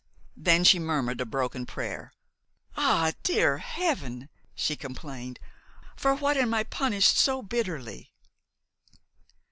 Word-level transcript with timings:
Then 0.35 0.63
she 0.63 0.79
murmured 0.79 1.21
a 1.21 1.27
broken 1.27 1.67
prayer. 1.67 2.11
"Ah, 2.75 3.11
dear 3.21 3.59
Heaven!" 3.59 4.29
she 4.55 4.75
complained, 4.75 5.39
"for 5.95 6.15
what 6.15 6.37
am 6.37 6.55
I 6.55 6.63
punished 6.63 7.15
so 7.17 7.43
bitterly?" 7.43 8.11